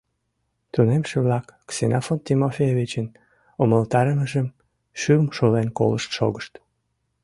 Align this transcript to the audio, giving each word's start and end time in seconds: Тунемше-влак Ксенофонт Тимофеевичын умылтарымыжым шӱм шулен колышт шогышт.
Тунемше-влак 0.71 1.45
Ксенофонт 1.69 2.21
Тимофеевичын 2.25 3.07
умылтарымыжым 3.61 4.47
шӱм 4.99 5.23
шулен 5.35 5.67
колышт 5.77 6.09
шогышт. 6.17 6.53